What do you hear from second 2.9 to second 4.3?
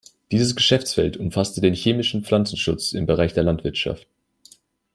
im Bereich der Landwirtschaft.